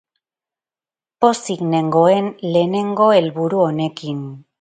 [1.25, 4.25] Pozik nengoen lehenengo helburu honekin.